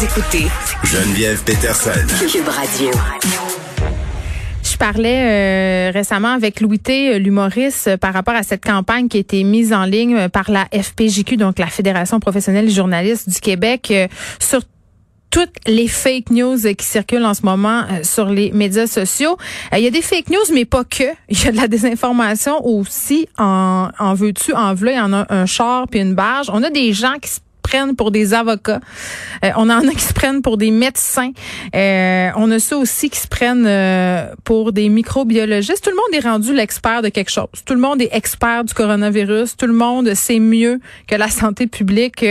[0.00, 0.46] Vous écoutez
[0.82, 1.90] Geneviève Peterson.
[2.26, 2.90] Cube Radio.
[4.62, 9.18] Je parlais euh, récemment avec Louis T, l'humoriste, euh, par rapport à cette campagne qui
[9.18, 13.28] a été mise en ligne euh, par la FPJQ, donc la Fédération professionnelle des journalistes
[13.28, 13.92] du Québec,
[14.38, 14.62] sur
[15.28, 19.36] toutes les fake news qui circulent en ce moment sur les médias sociaux.
[19.76, 21.04] Il y a des fake news, mais pas que.
[21.28, 23.28] Il y a de la désinformation aussi.
[23.36, 26.48] En, en veux-tu, en veux, il y en a un char puis une barge.
[26.50, 27.40] On a des gens qui se
[27.70, 28.80] prennent pour des avocats.
[29.44, 31.30] Euh, on en a qui se prennent pour des médecins.
[31.74, 35.84] Euh, on a ceux aussi qui se prennent euh, pour des microbiologistes.
[35.84, 37.46] Tout le monde est rendu l'expert de quelque chose.
[37.64, 39.56] Tout le monde est expert du coronavirus.
[39.56, 42.24] Tout le monde sait mieux que la santé publique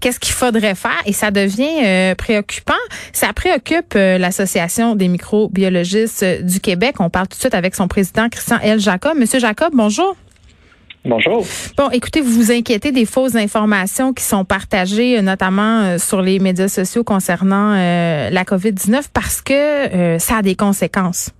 [0.00, 1.02] qu'est-ce qu'il faudrait faire.
[1.04, 2.84] Et ça devient préoccupant.
[3.12, 6.96] Ça préoccupe l'Association des microbiologistes du Québec.
[6.98, 8.80] On parle tout de suite avec son président, Christian L.
[8.80, 9.16] Jacob.
[9.18, 10.16] Monsieur Jacob, bonjour.
[11.08, 11.42] Bonjour.
[11.78, 16.20] Bon, écoutez, vous vous inquiétez des fausses informations qui sont partagées, euh, notamment euh, sur
[16.20, 21.30] les médias sociaux concernant euh, la COVID-19, parce que ça a des conséquences.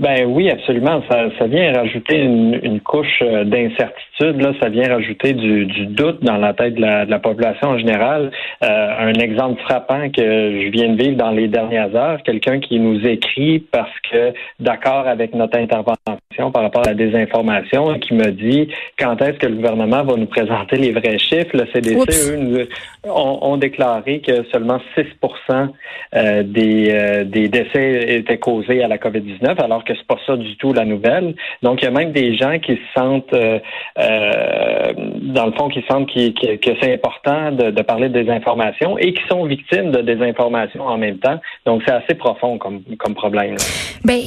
[0.00, 1.02] Ben oui, absolument.
[1.10, 4.40] Ça, ça vient rajouter une, une couche euh, d'incertitude.
[4.40, 7.68] Là, ça vient rajouter du, du, doute dans la tête de la, de la population
[7.68, 8.30] en général.
[8.64, 12.78] Euh, un exemple frappant que je viens de vivre dans les dernières heures, quelqu'un qui
[12.80, 18.30] nous écrit parce que d'accord avec notre intervention par rapport à la désinformation, qui me
[18.30, 21.54] dit quand est-ce que le gouvernement va nous présenter les vrais chiffres?
[21.54, 22.68] Le CDC, eux,
[23.04, 25.04] ont, ont, déclaré que seulement 6
[26.14, 30.18] euh, des, euh, des décès étaient causés à la COVID-19, alors que que c'est pas
[30.26, 31.34] ça du tout la nouvelle.
[31.62, 33.58] Donc, il y a même des gens qui se sentent, euh,
[33.98, 34.92] euh,
[35.22, 39.44] dans le fond, qui sentent que c'est important de, parler de désinformation et qui sont
[39.44, 41.40] victimes de désinformation en même temps.
[41.66, 43.56] Donc, c'est assez profond comme, comme problème.
[44.04, 44.20] Ben,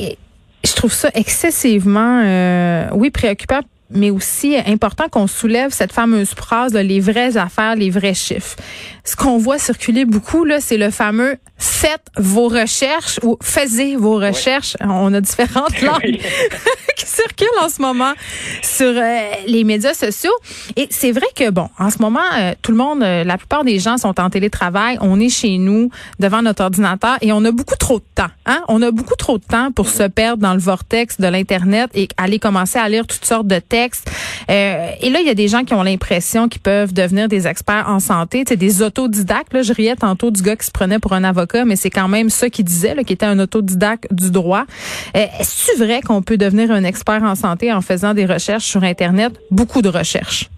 [0.66, 3.62] je trouve ça excessivement, euh, oui, préoccupant
[3.94, 8.56] mais aussi important qu'on soulève cette fameuse phrase, les vraies affaires, les vrais chiffres.
[9.06, 14.16] Ce qu'on voit circuler beaucoup, là, c'est le fameux faites vos recherches ou faisez vos
[14.16, 14.76] recherches.
[14.82, 16.20] On a différentes langues
[16.98, 18.14] qui circulent en ce moment
[18.62, 20.34] sur euh, les médias sociaux.
[20.76, 23.64] Et c'est vrai que, bon, en ce moment, euh, tout le monde, euh, la plupart
[23.64, 24.98] des gens sont en télétravail.
[25.02, 25.90] On est chez nous
[26.20, 28.32] devant notre ordinateur et on a beaucoup trop de temps.
[28.46, 28.62] Hein?
[28.68, 32.08] On a beaucoup trop de temps pour se perdre dans le vortex de l'Internet et
[32.18, 33.83] aller commencer à lire toutes sortes de textes.
[34.50, 37.86] Et là, il y a des gens qui ont l'impression qu'ils peuvent devenir des experts
[37.88, 39.54] en santé, c'est des autodidactes.
[39.54, 42.08] Là, je riais tantôt du gars qui se prenait pour un avocat, mais c'est quand
[42.08, 44.66] même ça qu'il disait, qui était un autodidacte du droit.
[45.14, 49.34] Est-ce vrai qu'on peut devenir un expert en santé en faisant des recherches sur Internet?
[49.52, 50.50] Beaucoup de recherches.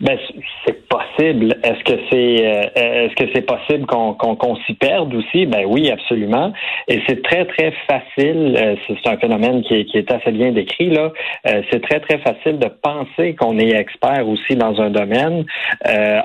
[0.00, 0.16] Ben,
[0.64, 1.56] c'est possible.
[1.64, 5.46] Est-ce que c'est euh, est-ce que c'est possible qu'on qu'on s'y perde aussi?
[5.46, 6.52] Ben oui, absolument.
[6.86, 8.56] Et c'est très très facile.
[8.56, 11.12] Euh, c'est un phénomène qui est, qui est assez bien décrit là.
[11.48, 15.44] Euh, c'est très très facile de penser qu'on est expert aussi dans un domaine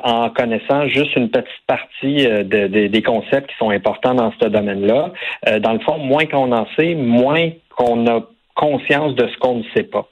[0.03, 5.11] en connaissant juste une petite partie de, des concepts qui sont importants dans ce domaine-là.
[5.59, 8.21] dans le fond, moins qu'on en sait, moins qu'on a
[8.55, 10.07] conscience de ce qu'on ne sait pas.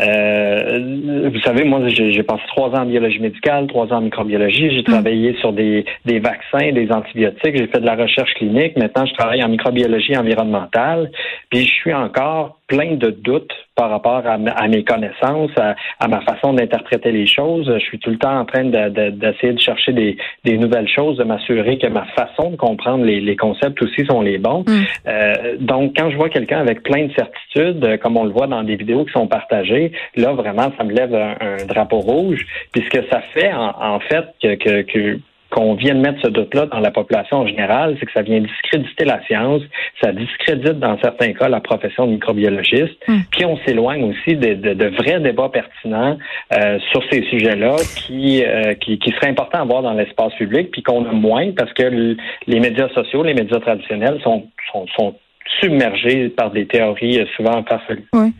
[0.00, 4.70] Euh, vous savez, moi, j'ai passé trois ans en biologie médicale, trois ans en microbiologie.
[4.70, 4.84] J'ai mm.
[4.84, 7.56] travaillé sur des, des vaccins, des antibiotiques.
[7.56, 8.76] J'ai fait de la recherche clinique.
[8.76, 11.10] Maintenant, je travaille en microbiologie environnementale.
[11.50, 14.38] Puis, je suis encore plein de doutes par rapport à,
[14.68, 17.70] mes connaissances, à, ma façon d'interpréter les choses.
[17.72, 21.78] Je suis tout le temps en train d'essayer de, chercher des, nouvelles choses, de m'assurer
[21.78, 24.64] que ma façon de comprendre les, concepts aussi sont les bons.
[24.66, 24.82] Mm.
[25.06, 28.46] Euh, donc, quand je vois quelqu'un avec plein de certitudes, euh, comme on le voit
[28.46, 32.46] dans des vidéos qui sont partagées, là, vraiment, ça me lève un, drapeau rouge.
[32.72, 35.20] Puisque ça fait, en, fait, que, que
[35.56, 39.06] qu'on vienne mettre ce doute-là dans la population en général, c'est que ça vient discréditer
[39.06, 39.62] la science,
[40.02, 43.20] ça discrédite dans certains cas la profession de microbiologiste, hmm.
[43.30, 46.18] puis on s'éloigne aussi de, de, de, vrais débats pertinents
[46.52, 50.70] euh, sur ces sujets-là qui, euh, qui, qui seraient importants à voir dans l'espace public,
[50.70, 52.16] puis qu'on a moins parce que
[52.46, 55.14] les médias sociaux, les médias traditionnels sont, sont, sont
[55.60, 58.06] submergés par des théories euh, souvent farfelues.
[58.12, 58.32] Oui.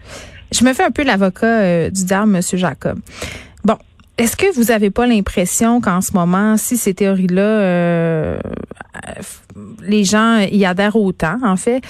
[0.53, 2.41] Je me fais un peu l'avocat du diable, M.
[2.43, 2.99] Jacob.
[3.65, 3.77] Bon,
[4.19, 8.39] est-ce que vous n'avez pas l'impression qu'en ce moment, si ces théories-là, euh,
[9.83, 11.83] les gens y adhèrent autant, en fait,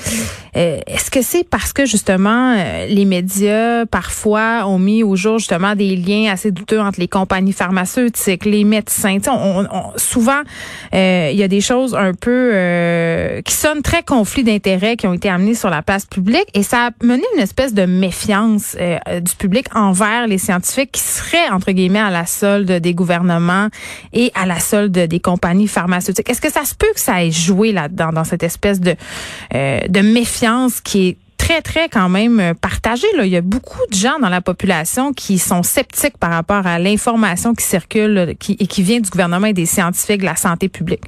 [0.56, 5.38] euh, est-ce que c'est parce que justement euh, les médias parfois ont mis au jour
[5.38, 9.19] justement des liens assez douteux entre les compagnies pharmaceutiques, les médecins?
[9.28, 10.43] On, on, souvent,
[10.93, 12.52] il y a des choses un peu
[13.44, 16.87] qui sonnent très conflits d'intérêts qui ont été amenés sur la place publique et ça
[16.87, 22.00] a mené une espèce de méfiance du public envers les scientifiques qui seraient entre guillemets
[22.00, 23.68] à la solde des gouvernements
[24.12, 26.30] et à la solde des compagnies pharmaceutiques.
[26.30, 28.94] Est-ce que ça se peut que ça ait joué là-dedans, dans cette espèce de,
[29.54, 33.06] euh, méfiance qui est très, très quand même partagée.
[33.16, 33.26] Là?
[33.26, 36.78] Il y a beaucoup de gens dans la population qui sont sceptiques par rapport à
[36.78, 40.68] l'information qui circule qui, et qui vient du gouvernement et des scientifiques de la santé
[40.68, 41.04] publique.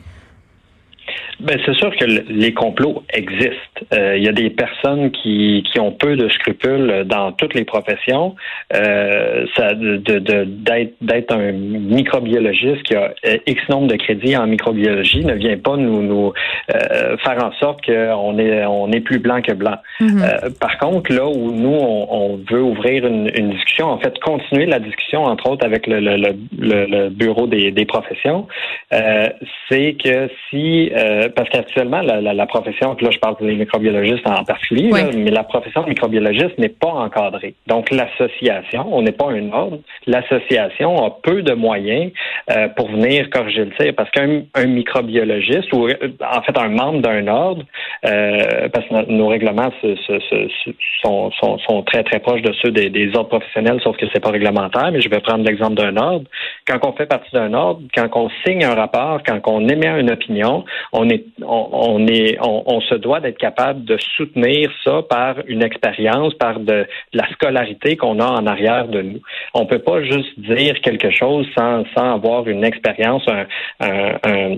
[1.40, 3.54] Ben, c'est sûr que les complots existent.
[3.92, 7.64] Euh, il y a des personnes qui, qui ont peu de scrupules dans toutes les
[7.64, 8.34] professions.
[8.74, 13.14] Euh, ça, de, de, d'être, d'être un microbiologiste qui a
[13.46, 16.32] X nombre de crédits en microbiologie ne vient pas nous, nous
[16.74, 19.76] euh, faire en sorte qu'on est, on est plus blanc que blanc.
[20.00, 20.46] Mm-hmm.
[20.46, 24.18] Euh, par contre, là où nous, on, on veut ouvrir une, une, discussion, en fait,
[24.20, 28.46] continuer la discussion, entre autres, avec le, le, le, le bureau des, des professions,
[28.92, 29.28] euh,
[29.68, 34.26] c'est que si euh, parce qu'actuellement, la, la, la, profession, là je parle des microbiologistes
[34.26, 37.54] en particulier, mais la profession de microbiologiste n'est pas encadrée.
[37.66, 42.12] Donc l'association, on n'est pas un ordre, l'association a peu de moyens
[42.50, 45.94] euh, pour venir corriger le tir, parce qu'un un microbiologiste, ou euh,
[46.32, 47.62] en fait un membre d'un ordre,
[48.04, 49.70] euh, parce que nos règlements
[51.02, 54.20] sont, sont, sont, très très proches de ceux des, des ordres professionnels, sauf que c'est
[54.20, 56.24] pas réglementaire, mais je vais prendre l'exemple d'un ordre.
[56.66, 60.10] Quand on fait partie d'un ordre, quand on signe un rapport, quand on émet une
[60.10, 65.62] opinion, on est, on, est, on, se doit d'être capable de soutenir ça par une
[65.62, 69.20] expérience, par de, la scolarité qu'on a en arrière de nous.
[69.54, 73.26] On peut pas juste dire quelque chose sans, sans avoir une expérience,
[73.80, 74.56] un,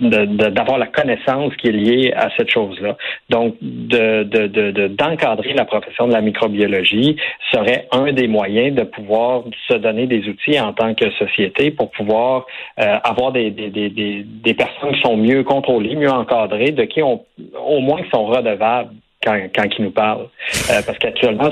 [0.00, 2.96] d'avoir la connaissance qui est liée à cette chose-là.
[3.28, 7.16] Donc, de, d'encadrer la profession de la microbiologie
[7.52, 11.90] serait un des moyens de pouvoir se donner des outils en tant que société pour
[11.90, 12.46] pouvoir
[12.80, 17.02] euh, avoir des, des, des, des personnes qui sont mieux contrôlées, mieux encadrés, de qui
[17.02, 17.24] on,
[17.66, 18.90] au moins qui sont redevables
[19.24, 20.28] quand, quand ils nous parlent.
[20.70, 21.50] Euh, parce qu'actuellement,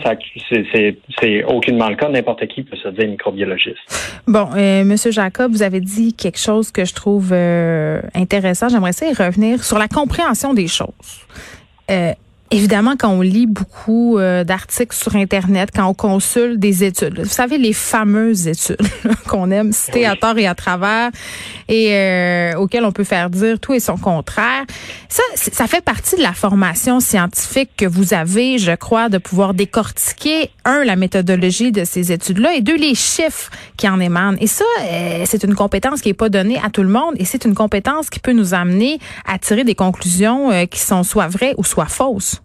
[1.20, 2.08] c'est aucunement le cas.
[2.08, 4.20] N'importe qui peut se dire microbiologiste.
[4.26, 8.68] Bon, euh, Monsieur Jacob, vous avez dit quelque chose que je trouve euh, intéressant.
[8.68, 11.26] J'aimerais essayer de revenir sur la compréhension des choses.
[12.52, 17.20] Euh, Évidemment, quand on lit beaucoup euh, d'articles sur Internet, quand on consulte des études,
[17.20, 18.76] vous savez, les fameuses études
[19.28, 21.10] qu'on aime citer à tort et à travers
[21.68, 24.64] et euh, auxquelles on peut faire dire tout et son contraire,
[25.08, 29.54] ça, ça fait partie de la formation scientifique que vous avez, je crois, de pouvoir
[29.54, 34.36] décortiquer, un, la méthodologie de ces études-là et deux, les chiffres qui en émanent.
[34.40, 37.24] Et ça, euh, c'est une compétence qui n'est pas donnée à tout le monde et
[37.24, 41.54] c'est une compétence qui peut nous amener à tirer des conclusions qui sont soit vraies
[41.56, 42.39] ou soit fausses.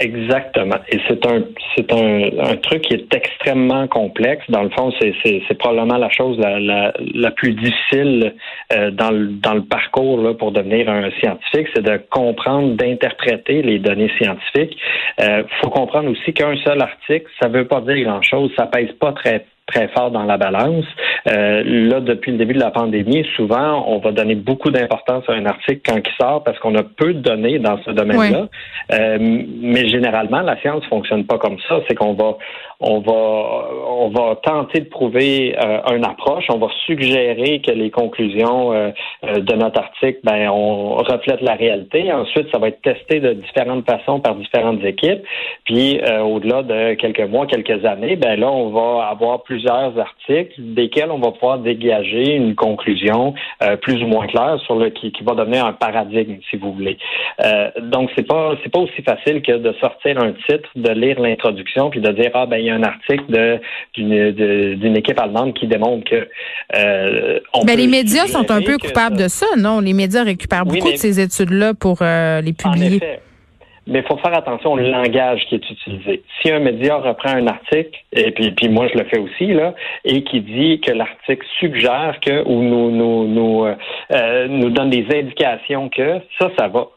[0.00, 0.78] Exactement.
[0.88, 1.44] Et c'est un
[1.76, 4.42] c'est un, un, truc qui est extrêmement complexe.
[4.48, 8.34] Dans le fond, c'est, c'est, probablement la chose la, la, la plus difficile
[8.72, 13.62] euh, dans, le, dans le parcours là, pour devenir un scientifique, c'est de comprendre, d'interpréter
[13.62, 14.76] les données scientifiques.
[15.18, 18.92] Il euh, faut comprendre aussi qu'un seul article, ça veut pas dire grand-chose, ça pèse
[18.98, 20.84] pas très très fort dans la balance.
[21.26, 25.32] Euh, là, depuis le début de la pandémie, souvent, on va donner beaucoup d'importance à
[25.32, 28.46] un article quand il sort parce qu'on a peu de données dans ce domaine-là.
[28.92, 31.80] Euh, mais généralement, la science fonctionne pas comme ça.
[31.88, 32.36] C'est qu'on va,
[32.80, 36.44] on va, on va tenter de prouver euh, une approche.
[36.50, 38.90] On va suggérer que les conclusions euh,
[39.24, 42.12] euh, de notre article, ben, on reflète la réalité.
[42.12, 45.22] Ensuite, ça va être testé de différentes façons par différentes équipes.
[45.64, 50.54] Puis, au-delà de quelques mois, quelques années, ben là, on va avoir plus plusieurs articles
[50.58, 53.34] desquels on va pouvoir dégager une conclusion
[53.82, 56.98] plus ou moins claire sur le qui, va devenir un paradigme, si vous voulez.
[57.82, 61.90] Donc c'est pas c'est pas aussi facile que de sortir un titre, de lire l'introduction,
[61.90, 63.60] puis de dire ah ben il y a un article
[63.94, 66.28] d'une équipe allemande qui démontre que
[66.76, 69.80] euh, ben, les médias sont un peu coupables de ça, non?
[69.80, 73.00] Les médias récupèrent beaucoup de ces études-là pour les publier.
[73.86, 76.22] Mais il faut faire attention au langage qui est utilisé.
[76.40, 79.74] Si un média reprend un article, et puis, puis moi je le fais aussi, là,
[80.04, 83.74] et qui dit que l'article suggère que ou nous, nous, nous, euh,
[84.12, 86.88] euh, nous donne des indications que, ça, ça va.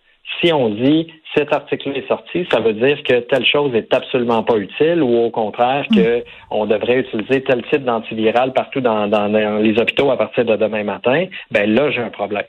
[0.42, 4.44] Si on dit cet article est sorti, ça veut dire que telle chose est absolument
[4.44, 9.28] pas utile ou au contraire que on devrait utiliser tel type d'antiviral partout dans, dans
[9.60, 12.46] les hôpitaux à partir de demain matin, ben là j'ai un problème.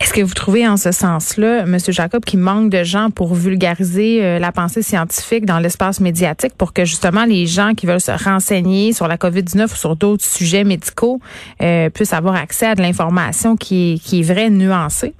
[0.00, 1.76] Est-ce que vous trouvez en ce sens-là, M.
[1.88, 6.72] Jacob, qu'il manque de gens pour vulgariser euh, la pensée scientifique dans l'espace médiatique pour
[6.72, 10.64] que justement les gens qui veulent se renseigner sur la COVID-19 ou sur d'autres sujets
[10.64, 11.20] médicaux
[11.62, 15.14] euh, puissent avoir accès à de l'information qui est vraie, nuancée?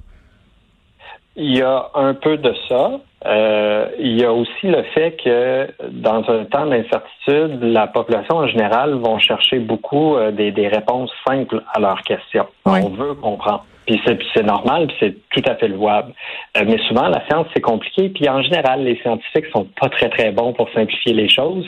[1.41, 2.99] Il y a un peu de ça.
[3.25, 8.47] Euh, il y a aussi le fait que dans un temps d'incertitude, la population en
[8.47, 12.45] général vont chercher beaucoup euh, des, des, réponses simples à leurs questions.
[12.65, 13.63] On veut comprendre.
[13.89, 13.99] Puis
[14.35, 16.13] c'est normal, puis c'est tout à fait louable.
[16.57, 18.09] Euh, mais souvent, la science, c'est compliqué.
[18.09, 21.65] Puis en général, les scientifiques sont pas très, très bons pour simplifier les choses.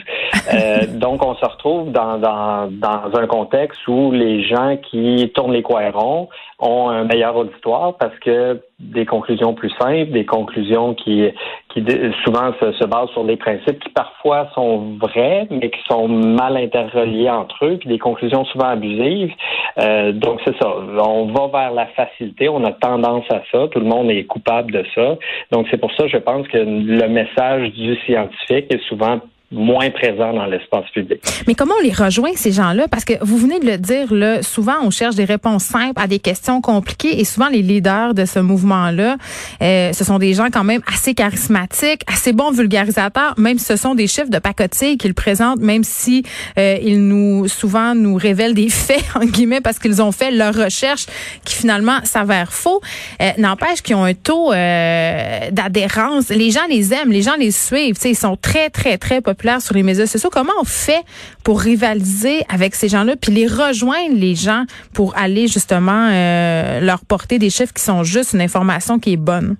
[0.54, 5.52] Euh, donc, on se retrouve dans, dans, dans un contexte où les gens qui tournent
[5.52, 6.28] les coins ronds
[6.62, 11.28] ont un meilleur auditoire parce que des conclusions plus simples, des conclusions qui,
[11.68, 11.84] qui
[12.24, 16.56] souvent se, se, basent sur des principes qui parfois sont vrais, mais qui sont mal
[16.56, 19.32] interreliés entre eux, puis des conclusions souvent abusives.
[19.78, 20.68] Euh, donc c'est ça.
[21.04, 23.68] On va vers la facilité, on a tendance à ça.
[23.68, 25.16] Tout le monde est coupable de ça.
[25.50, 29.20] Donc c'est pour ça, je pense que le message du scientifique est souvent
[29.52, 31.20] moins présents dans l'espace public.
[31.46, 32.88] Mais comment on les rejoint, ces gens-là?
[32.88, 36.06] Parce que vous venez de le dire, là, souvent on cherche des réponses simples à
[36.06, 39.16] des questions compliquées et souvent les leaders de ce mouvement-là,
[39.62, 43.76] euh, ce sont des gens quand même assez charismatiques, assez bons vulgarisateurs, même si ce
[43.76, 46.24] sont des chiffres de pacotille qu'ils présentent, même si
[46.58, 50.54] euh, ils nous souvent nous révèlent des faits, en guillemets, parce qu'ils ont fait leur
[50.54, 51.06] recherche
[51.44, 52.80] qui finalement s'avère faux.
[53.20, 56.28] Euh, N'empêche qu'ils ont un taux euh, d'adhérence.
[56.28, 57.98] Les gens les aiment, les gens les suivent.
[58.04, 60.30] Ils sont très, très, très populaires sur les médias sociaux.
[60.32, 61.02] Comment on fait
[61.44, 67.04] pour rivaliser avec ces gens-là, puis les rejoindre les gens pour aller justement euh, leur
[67.04, 69.56] porter des chiffres qui sont juste une information qui est bonne?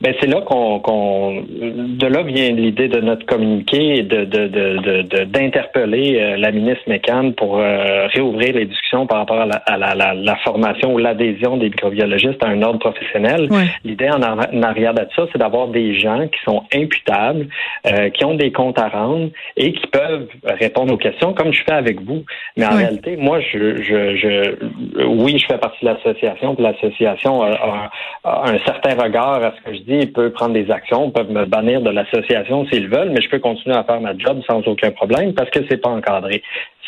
[0.00, 5.24] Ben c'est là qu'on, qu'on de là vient l'idée de notre communiqué de, de, de,
[5.24, 9.76] d'interpeller euh, la ministre McCann pour euh, réouvrir les discussions par rapport à la, à
[9.76, 13.48] la, la, formation ou l'adhésion des microbiologistes à un ordre professionnel.
[13.84, 17.48] L'idée en, arrière de ça, c'est d'avoir des gens qui sont imputables,
[17.86, 21.62] euh, qui ont des comptes à rendre et qui peuvent répondre aux questions comme je
[21.64, 22.24] fais avec vous.
[22.56, 24.54] Mais en réalité, moi, je, je, je,
[25.06, 27.90] oui, je fais partie de l'association, puis l'association a,
[28.24, 31.44] un certain regard à ce que je dis il peut prendre des actions, peuvent me
[31.44, 34.90] bannir de l'association s'ils veulent, mais je peux continuer à faire ma job sans aucun
[34.90, 36.42] problème parce que c'est pas encadré.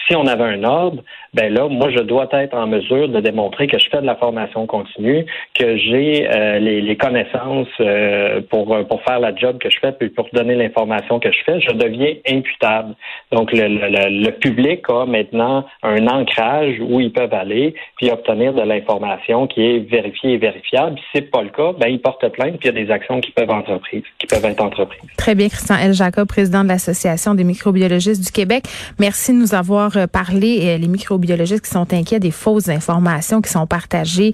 [0.09, 1.03] Si on avait un ordre,
[1.35, 4.17] ben là, moi, je dois être en mesure de démontrer que je fais de la
[4.17, 9.71] formation continue, que j'ai euh, les, connaissances euh, pour, euh, pour faire la job que
[9.71, 12.95] je fais, puis pour donner l'information que je fais, je deviens imputable.
[13.31, 18.53] Donc, le, le, le, public a maintenant un ancrage où ils peuvent aller, puis obtenir
[18.53, 20.99] de l'information qui est vérifiée et vérifiable.
[20.99, 23.21] Si c'est pas le cas, ben ils portent plainte, puis il y a des actions
[23.21, 25.01] qui peuvent entreprises, qui peuvent être entreprises.
[25.17, 25.93] Très bien, Christian L.
[25.93, 28.65] Jacob, président de l'Association des microbiologistes du Québec.
[28.99, 30.79] Merci de nous avoir parlé.
[30.79, 34.33] Les microbiologistes biologistes qui sont inquiets des fausses informations qui sont partagées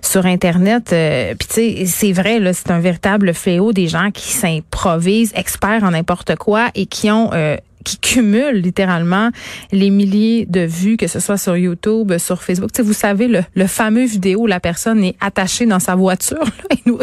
[0.00, 0.92] sur Internet.
[0.92, 5.32] Euh, Puis tu sais, c'est vrai, là, c'est un véritable fléau des gens qui s'improvisent
[5.34, 9.30] experts en n'importe quoi et qui ont euh, qui cumulent littéralement
[9.72, 12.72] les milliers de vues, que ce soit sur YouTube, sur Facebook.
[12.72, 15.94] Tu sais, vous savez, le, le, fameux vidéo où la personne est attachée dans sa
[15.94, 16.98] voiture et, nous,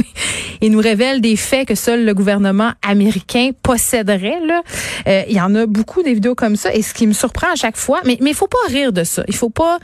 [0.61, 4.39] et nous révèle des faits que seul le gouvernement américain posséderait.
[4.45, 4.61] Là.
[5.07, 7.51] Euh, il y en a beaucoup des vidéos comme ça et ce qui me surprend
[7.51, 9.23] à chaque fois, mais il faut pas rire de ça.
[9.27, 9.79] Il faut pas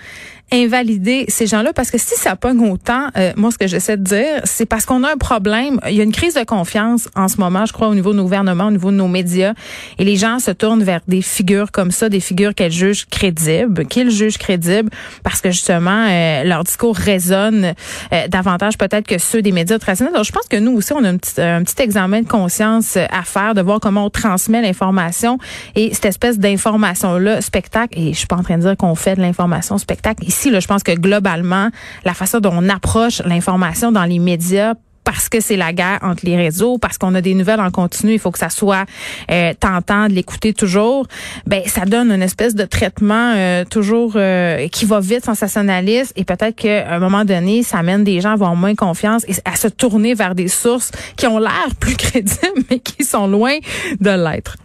[0.51, 1.73] invalider ces gens-là?
[1.73, 4.85] Parce que si ça pogne autant, euh, moi ce que j'essaie de dire, c'est parce
[4.85, 5.79] qu'on a un problème.
[5.89, 8.17] Il y a une crise de confiance en ce moment, je crois, au niveau de
[8.17, 9.53] nos gouvernements, au niveau de nos médias,
[9.97, 13.85] et les gens se tournent vers des figures comme ça, des figures qu'elles jugent crédibles,
[13.85, 14.89] qu'ils jugent crédibles,
[15.23, 17.73] parce que justement euh, leur discours résonne
[18.13, 20.13] euh, davantage peut-être que ceux des médias traditionnels.
[20.13, 22.97] Donc je pense que nous aussi on a un petit, un petit examen de conscience
[22.97, 25.37] à faire, de voir comment on transmet l'information
[25.75, 27.97] et cette espèce d'information là, spectacle.
[27.97, 30.67] Et je suis pas en train de dire qu'on fait de l'information spectacle ici je
[30.67, 31.69] pense que globalement,
[32.05, 36.25] la façon dont on approche l'information dans les médias parce que c'est la guerre entre
[36.25, 38.85] les réseaux, parce qu'on a des nouvelles en continu, il faut que ça soit
[39.31, 41.07] euh, tentant de l'écouter toujours.
[41.45, 46.23] Ben ça donne une espèce de traitement euh, toujours euh, qui va vite, sensationnaliste, et
[46.23, 49.55] peut-être qu'à un moment donné, ça amène des gens à avoir moins confiance et à
[49.55, 53.57] se tourner vers des sources qui ont l'air plus crédibles, mais qui sont loin
[53.99, 54.57] de l'être.